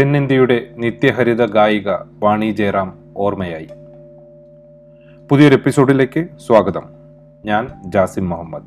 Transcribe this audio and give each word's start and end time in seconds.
തെന്നിന്ത്യയുടെ 0.00 0.66
നിത്യഹരിത 0.76 1.46
ഗായിക 1.46 1.90
വാണി 2.18 2.50
ജയറാം 2.50 2.98
ഓർമ്മയായി. 3.16 3.68
പുതിയൊരു 5.30 5.54
എപ്പിസോഡിലേക്ക് 5.54 6.26
സ്വാഗതം. 6.46 6.82
ഞാൻ 7.44 7.68
ജാസിം 7.84 8.28
മുഹമ്മദ്. 8.28 8.62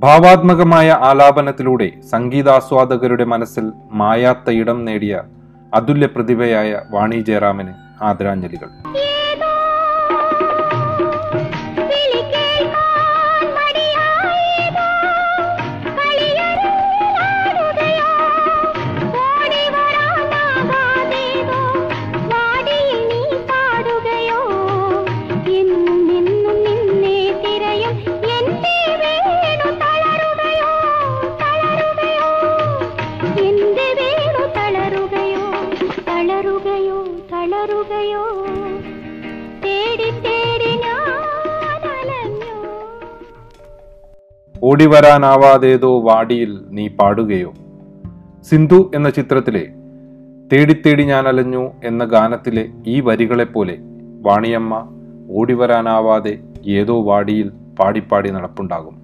ഭാവാത്മകമായ 0.00 0.90
ആലാപനത്തിലൂടെ 0.90 1.92
സംഗീതാസ്വാദകരുടെ 2.10 3.24
മനസ്സിൽ 3.24 3.72
മായാത്ത 3.92 4.50
ഇടം 4.50 4.84
നേടിയ 4.84 5.22
അതുല്യ 5.74 6.06
പ്രതിഭയായ 6.06 6.82
വാണി 6.90 7.16
ജയറാമിന് 7.16 7.72
ആദരാഞ്ജലികൾ. 8.02 8.68
ഓടിവരാനാവാതേതോ 44.66 46.00
വാടിയിൽ 46.00 46.60
നീ 46.70 46.88
പാടുകയോ? 46.88 47.52
സിന്ധു 48.50 48.90
എന്ന 48.94 49.10
ചിത്രത്തിലെ 49.10 49.68
തേടിത്തേടി 50.52 51.02
ഞാൻ 51.02 51.28
അലഞ്ഞു 51.28 51.70
എന്ന 51.84 52.04
ഗാനത്തിലെ 52.04 52.68
ഈ 52.86 53.00
വരികളെപ്പോലെ 53.00 53.78
വാണിയമ്മ 54.22 54.88
ഓടിവരാനാവാതെ 55.30 56.38
ഏതോ 56.66 57.02
വാടിയിൽ 57.02 57.52
പാടിപ്പാടി 57.80 58.30
നടപ്പുണ്ടാകും. 58.30 58.96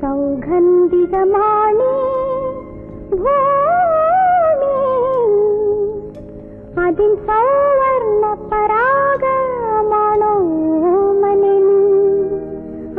സൗഗന്ധികമാണി 0.00 1.92
അതിൻ 6.86 7.16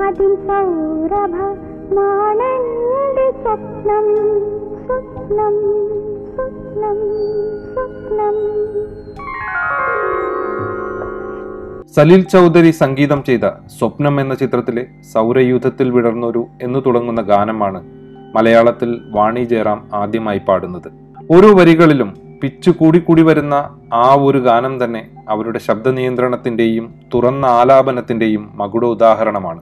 അതിൻ 0.08 0.36
സ്വപ്നം 3.44 4.06
സ്വപ്നം 4.86 5.56
സ്വപ്നം 6.36 6.98
സ്വപ്നം. 7.74 8.36
സലീൽ 11.96 12.22
ചൗധരി 12.22 12.72
സംഗീതം 12.72 13.24
ചെയ്ത 13.24 13.42
സ്വപ്നം 13.80 14.22
എന്ന 14.22 14.36
ചിത്രത്തിലെ 14.36 14.86
സൗരയൂഥത്തിൽ 15.14 15.92
വിടർന്നൊരു 15.92 16.46
എന്ന് 16.62 16.80
തുടങ്ങുന്ന 16.86 17.22
ഗാനമാണ് 17.22 17.84
മലയാളത്തിൽ 18.36 19.02
വാണി 19.10 19.44
ജയറാം 19.44 19.88
ആദ്യമായി 19.94 20.42
പാടുന്നത്. 20.48 20.90
ഓരോ 21.38 21.56
വരികളിലും 21.56 22.14
പിച്ചു 22.44 22.72
കൂടിക്കൂടി 22.72 23.22
വരുന്ന 23.22 23.80
ആ 23.94 24.14
ഒരു 24.14 24.38
ഗാനം 24.38 24.84
തന്നെ 24.84 25.17
അവരുടെ 25.28 25.60
ശബ്ദ 25.60 25.88
നിയന്ത്രണത്തിന്റെയും 25.90 26.86
തുറന്ന 27.14 27.46
ആലാപനത്തിന്റെയും 27.60 28.44
മകുട 28.56 28.86
ഉദാഹരണമാണ് 28.86 29.62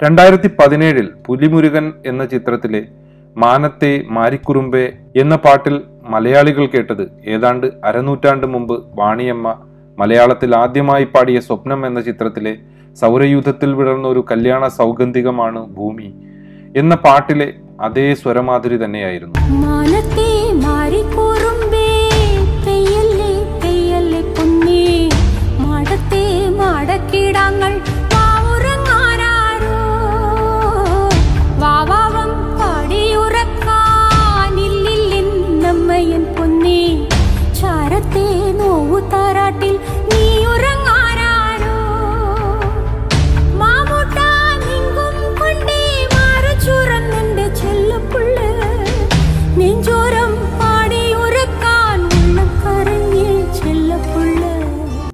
രണ്ടായിരത്തി 0.00 0.48
പതിനേഴിൽ 0.58 1.06
പുലിമുരുകൻ 1.26 1.92
എന്ന 2.06 2.24
ചിത്രത്തിലെ 2.24 2.82
മാനത്തെ 3.36 3.92
മാരിക്കുറുമ്പെ 4.10 4.84
എന്ന 5.16 5.36
പാട്ടിൽ 5.36 5.76
മലയാളികൾ 6.08 6.64
കേട്ടത് 6.66 7.04
ഏതാണ്ട് 7.26 7.66
അരനൂറ്റാണ്ട് 7.84 8.46
മുമ്പ് 8.46 8.76
വാണിയമ്മ 8.94 9.54
മലയാളത്തിൽ 9.98 10.54
ആദ്യമായി 10.54 11.04
പാടിയ 11.04 11.40
സ്വപ്നം 11.40 11.86
എന്ന 11.86 12.00
ചിത്രത്തിലെ 12.00 12.54
സൗരയൂഥത്തിൽ 12.96 13.70
വിടർന്ന 13.74 14.08
ഒരു 14.08 14.24
കല്യാണ 14.30 14.66
സൗഗന്ധികമാണ് 14.78 15.60
ഭൂമി 15.76 16.08
എന്ന 16.76 16.94
പാട്ടിലെ 16.94 17.48
അതേ 17.80 18.14
സ്വരമാതിരി 18.14 18.76
തന്നെയായിരുന്നു. 18.76 19.34
മാടക്കിടാങ്ങൾ 27.24 27.93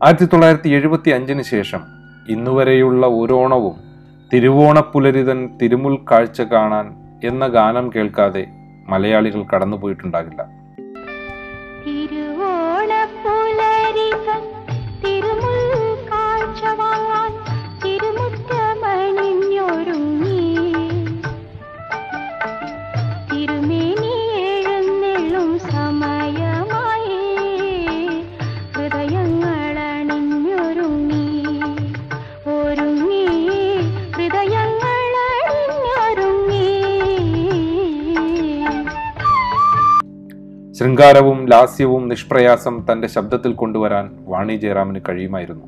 ആയിരത്തി 0.04 0.24
തൊള്ളായിരത്തി 0.24 0.68
എഴുപത്തി 0.68 1.10
അഞ്ചിന് 1.10 1.42
ശേഷം 1.42 1.80
ഇന്നുവരെയുള്ള 2.28 3.06
ഓരോണവും 3.06 3.74
തിരുവോണപ്പുലരിതൻ 4.32 5.58
തിരുമുൽ 5.62 5.98
കാഴ്ച 6.10 6.40
കാണാൻ 6.40 6.94
എന്ന 7.24 7.46
ഗാനം 7.46 7.90
കേൾക്കാതെ 7.96 8.46
മലയാളികൾ 8.88 9.42
കടന്നുപോയിട്ടുണ്ടാകില്ല. 9.42 10.46
തിരുവോണപ്പുലരിതൻ 11.86 14.42
തിരുമുൽ 15.04 15.59
ശൃംഗാരവും 41.00 41.46
ലാസ്യവും 41.46 42.08
നിഷ്പ്രയാസം 42.08 42.86
തന്റെ 42.92 43.08
ശബ്ദത്തിൽ 43.08 43.52
കൊണ്ടുവരാൻ 43.52 44.24
വാണി 44.26 44.56
ജയറാമിന് 44.56 45.00
കഴിയുമായിരുന്നു. 45.08 45.66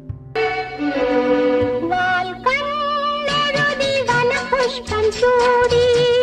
വനപുഷ്പം 4.09 5.03
ചൂടി. 5.13 6.22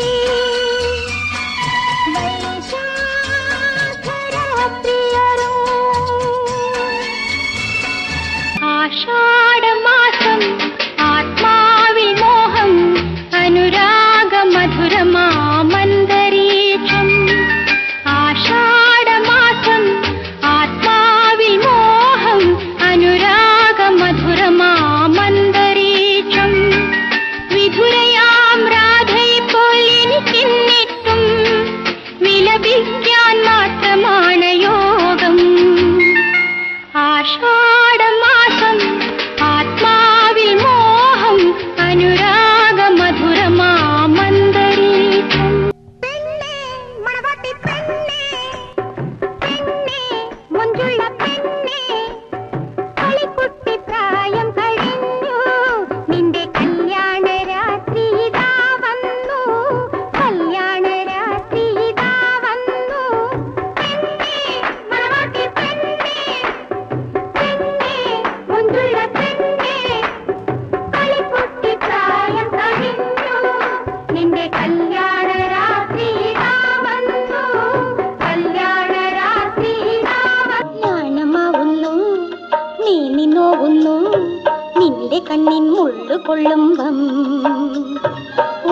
കണ്ണിൻ 85.17 85.65
മുള്ളു 85.75 86.15
കൊള്ളുമ്പം 86.25 86.97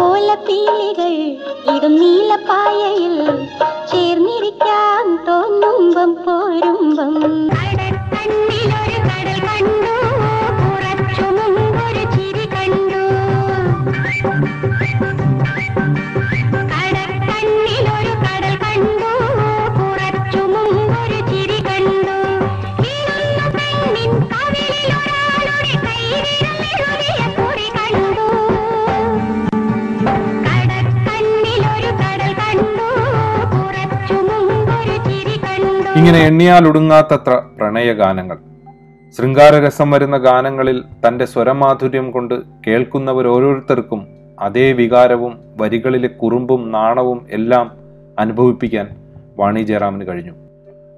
ഓലപ്പീലികൾ 0.01 1.13
ഇതും 1.73 1.95
നീലപ്പായയിൽ 2.01 3.15
ചേർന്നിരിക്കാൻ 3.91 5.05
തോന്നുമ്പം 5.27 6.11
പോരുമ്പം. 6.25 7.15
ഇങ്ങനെ 35.97 36.19
എണ്ണിയാൽ 36.19 36.67
ഒടുങ്ങാത്തത്ര 36.67 37.41
പ്രണയഗാനങ്ങൾ. 37.57 38.37
ശൃംഗാരരസം 39.17 39.91
വരുന്ന 39.91 40.17
ഗാനങ്ങളിൽ 40.17 40.83
തന്റെ 41.07 41.25
സ്വരമാധുര്യം 41.25 42.11
കൊണ്ട് 42.11 42.33
കേൾക്കുന്നവർ 42.67 43.27
ഓരോരുത്തർക്കും 43.27 44.07
അതേ 44.39 44.71
വികാരവും 44.71 45.39
വരികളിലെ 45.61 46.07
കുറുമ്പും 46.07 46.71
നാണവും 46.71 47.27
എല്ലാം 47.31 47.71
അനുഭവിപ്പിക്കാൻ 48.19 48.89
വാണി 49.37 49.63
കഴിഞ്ഞു. 50.03 50.33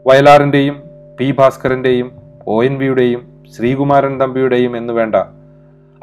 വയലാറിന്റെയും 0.07 0.81
പി 1.19 1.31
ഭാസ്കരന്റെയും 1.31 2.11
ഒ 2.47 2.63
എൻ 2.63 2.77
വിയുടെയും 2.77 3.21
ശ്രീകുമാരൻ 3.57 4.19
തമ്പിയുടെയും 4.19 4.77
എന്ന് 4.77 4.93
വേണ്ട 4.93 5.15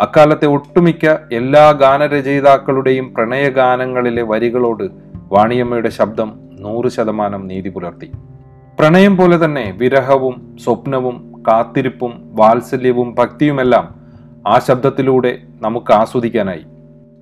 അക്കാലത്തെ 0.00 0.46
ഒട്ടുമിക്ക 0.46 1.06
എല്ലാ 1.32 1.70
ഗാനരചയിതാക്കളുടെയും 1.70 3.14
പ്രണയഗാനങ്ങളിലെ 3.14 4.22
വരികളോട് 4.22 4.82
വാണിയമ്മയുടെ 5.32 5.88
ശബ്ദം 5.88 6.40
നൂറ് 6.52 6.88
ശതമാനം 6.88 7.46
നീതി 7.46 7.68
പുലർത്തി. 7.68 8.12
പ്രണയം 8.78 9.16
പോലെ 9.16 9.44
തന്നെ 9.44 9.74
വിരഹവും 9.78 10.34
സ്വപ്നവും 10.64 11.16
കാത്തിരിപ്പും 11.46 12.12
വാത്സല്യവും 12.40 13.14
ഭക്തിയുമെല്ലാം 13.18 13.86
ആ 14.46 14.58
ശബ്ദത്തിലൂടെ 14.66 15.38
നമുക്ക് 15.60 15.92
ആസ്വദിക്കാനായി. 15.92 16.64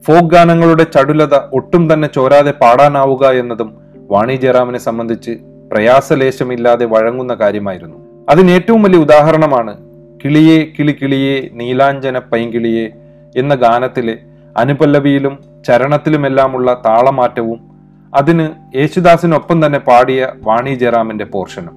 ഫോക്ക് 0.03 0.31
ഗാനങ്ങളുടെ 0.31 0.85
ചടുലത 0.95 1.35
ഒട്ടും 1.53 1.93
തന്നെ 1.93 2.09
ചോരാതെ 2.09 2.51
പാടാനാവുക 2.63 3.27
എന്നതും 3.27 3.71
വാണി 4.11 4.37
ജയറാമിനെ 4.37 4.79
സംബന്ധിച്ച് 4.79 5.33
പ്രയാസലേശമില്ലാതെ 5.71 6.85
വഴങ്ങുന്ന 6.85 7.35
കാര്യമായിരുന്നു. 7.35 7.99
അതിന് 8.31 8.51
ഏറ്റവും 8.51 8.83
വലിയ 8.83 8.99
ഉദാഹരണമാണ് 8.99 9.75
കിളിയെ 10.25 10.59
കിളി 10.79 10.93
കിളിയെ 10.93 11.37
നീലാഞ്ജന 11.53 12.19
പൈങ്കിളിയെ 12.33 12.87
എന്ന 13.37 13.55
ഗാനത്തിലെ 13.55 14.17
അനുപല്ലവിയിലും 14.57 15.35
ചരണത്തിലുമെല്ലാമുള്ള 15.67 16.83
താളമാറ്റവും 16.87 17.74
അതിന് 18.19 18.45
യേശുദാസിനൊപ്പം 18.79 19.67
തന്നെ 19.67 19.79
പാടിയ 19.79 20.21
വാണി 20.49 20.75
ജയറാമിന്റെ 20.83 21.27
പോർഷനും. 21.35 21.75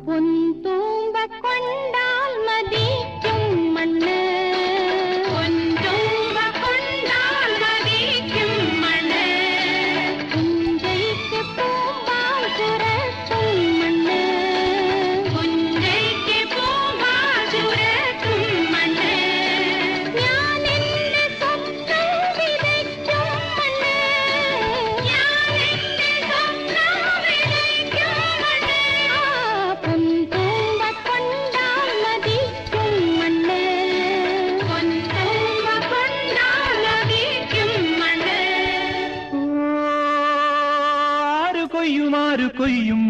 കൊയ്യും 41.88 42.16
ആരു 42.16 42.50
കൊയ്യും. 42.60 43.04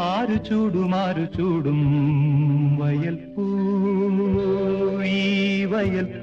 ആരു 0.00 0.36
ചൂടും 0.36 0.94
ആരു 0.94 1.26
ചൂടും. 1.36 1.80
വയൽപ്പൂ 2.76 3.44
ഈ 5.02 5.64
വയൽ 5.64 6.20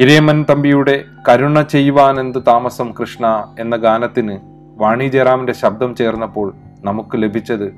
ഇരയമ്മൻ 0.00 0.38
തമ്പിയുടെ 0.50 0.94
കരുണ 1.28 1.60
ചെയ്യുവാനെന്ത് 1.62 2.38
താമസം 2.46 2.88
കൃഷ്ണ 2.98 3.26
എന്ന 3.58 3.76
ഗാനത്തിന് 3.76 4.34
വാണി 4.82 5.06
ജയറാമിന്റെ 5.08 5.52
ശബ്ദം 5.52 5.94
ചേർന്നപ്പോൾ 5.94 6.48
നമുക്ക് 6.84 7.22
ലഭിച്ചത് 7.22 7.68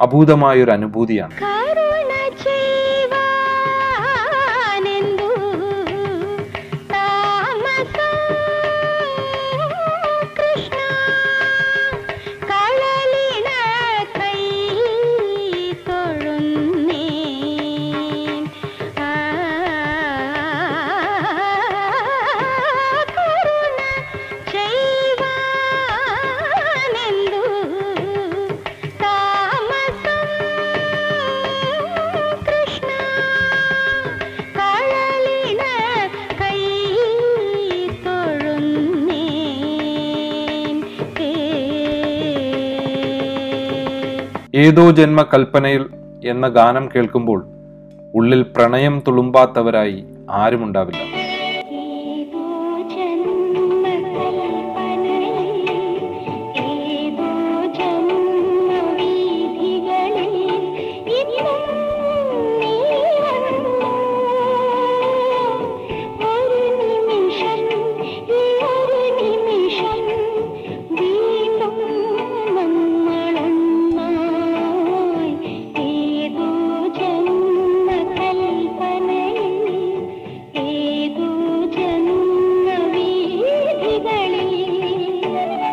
അഭൂതമായൊരു 0.00 0.70
അനുഭൂതിയാണ്. 0.70 1.34
ഏതോ 44.62 44.84
ജന്മ 44.90 45.20
കൽപ്പനയിൽ 45.22 45.84
എന്ന 46.24 46.46
ഗാനം 46.48 46.84
കേൾക്കുമ്പോൾ 46.94 47.40
ഉള്ളിൽ 48.14 48.42
പ്രണയം 48.56 49.02
തുളുമ്പാത്തവരായി 49.06 49.98
ആരുമുണ്ടാവില്ല. 50.30 51.02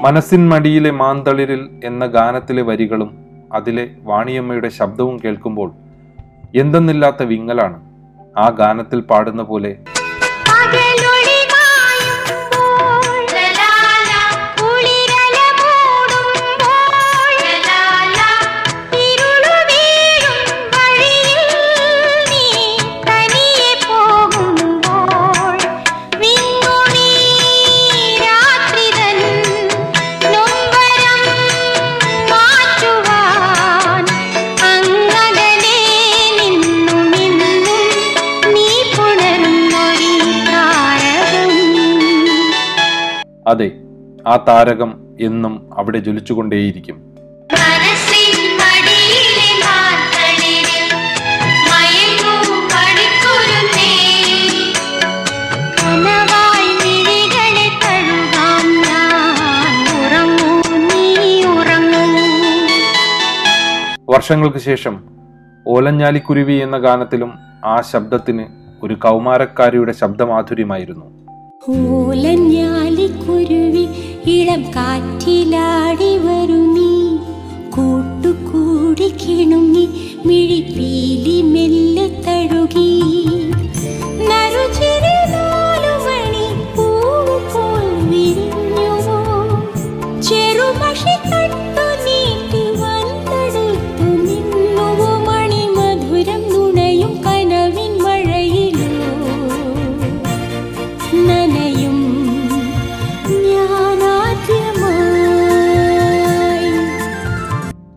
മനസ്സിൻ 0.04 0.42
മടിയിലെ 0.52 0.92
മാന്തളിരിൽ 1.02 1.62
എന്ന 1.84 2.04
ഗാനത്തിലെ 2.16 2.64
വരികളും 2.70 3.10
അതിലെ 3.58 3.86
വാണിയമ്മയുടെ 4.10 4.70
ശബ്ദവും 4.80 5.16
കേൾക്കുമ്പോൾ 5.24 5.70
എന്തെന്നില്ലാത്ത 6.62 7.24
വിങ്ങലാണ് 7.32 7.78
ആ 8.38 8.46
ഗാനത്തിൽ 8.60 9.00
പാടുന്ന 9.10 9.42
പോലെ. 9.42 9.72
അതെ 43.50 43.72
ആ 44.28 44.46
താരകം 44.48 44.92
എന്നും 45.20 45.70
അവിടെ 45.78 46.00
ജ്വലിച്ചുകൊണ്ടേയിരിക്കും. 46.00 46.98
വർഷങ്ങൾക്ക് 64.10 64.58
ശേഷം 64.58 65.04
ഓലഞ്ഞാലിക്കുരുവി 65.68 66.54
എന്ന 66.54 66.78
ഗാനത്തിലും 66.78 67.32
ആ 67.66 67.82
ശബ്ദത്തിന് 67.92 68.46
ഒരു 68.84 68.94
കൗമാരക്കാരിയുടെ 68.94 69.92
ശബ്ദമാധുര്യമായിരുന്നു. 69.92 71.06
ഓലഞ്ഞാലിക്കുരുവി 73.30 73.86
ഇളം 74.36 74.62
കാറ്റിലാടി 74.76 76.12
വരു 76.26 76.60
നീ 76.76 76.92
കൂട്ടുകൂടി 77.76 79.10
കിണുങ്ങി 79.22 79.86
മിഴിപ്പീലി 80.28 81.38
മെല്ലെ 81.54 82.08
തഴുകി. 82.26 82.90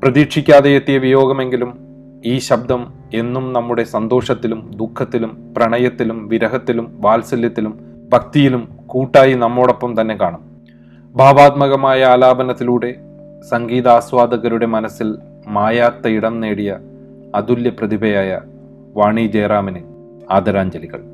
പ്രതീക്ഷിക്കാതെ 0.02 0.70
എത്തിയ 0.70 0.98
വിയോഗമെങ്കിലും 0.98 1.78
ഈ 2.24 2.38
ശബ്ദം 2.38 2.86
എന്നും 3.14 3.52
നമ്മുടെ 3.52 3.82
സന്തോഷത്തിലും 3.82 4.70
ദുഃഖത്തിലും 4.76 5.54
പ്രണയത്തിലും 5.56 6.28
വിരഹത്തിലും 6.28 6.98
വാത്സല്യത്തിലും 7.00 7.80
ഭക്തിയിലും 8.12 8.68
കൂട്ടായി 8.86 9.34
നമ്മോടൊപ്പം 9.34 10.00
തന്നെ 10.00 10.16
കാണും. 10.16 10.42
ഭാവാത്മകമായ 11.16 12.04
ആലാപനത്തിലൂടെ 12.04 12.94
സംഗീതാസ്വാദകരുടെ 13.50 14.66
മനസ്സിൽ 14.66 15.18
മായാത്ത 15.46 16.06
ഇടം 16.08 16.40
നേടിയ 16.40 16.78
അതുല്യ 17.34 17.70
പ്രതിഭയായ 17.70 18.40
വാണി 18.94 19.26
ജയറാമിന് 19.26 19.82
ആദരാഞ്ജലികൾ. 20.32 21.11